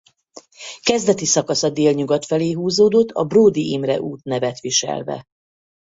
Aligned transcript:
Kezdeti 0.81 1.25
szakasza 1.25 1.69
délnyugat 1.69 2.25
felé 2.25 2.51
húzódott 2.51 3.09
a 3.11 3.23
Bródy 3.23 3.71
Imre 3.71 3.99
út 4.01 4.23
nevet 4.23 4.59
viselve. 4.59 5.25